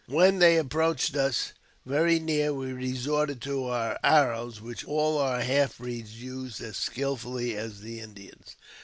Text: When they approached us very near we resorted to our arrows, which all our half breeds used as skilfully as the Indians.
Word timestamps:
When 0.07 0.39
they 0.39 0.57
approached 0.57 1.15
us 1.15 1.53
very 1.85 2.17
near 2.17 2.55
we 2.55 2.73
resorted 2.73 3.39
to 3.43 3.65
our 3.65 3.99
arrows, 4.03 4.59
which 4.59 4.83
all 4.83 5.19
our 5.19 5.41
half 5.41 5.77
breeds 5.77 6.19
used 6.19 6.59
as 6.59 6.77
skilfully 6.77 7.55
as 7.55 7.81
the 7.81 7.99
Indians. 7.99 8.55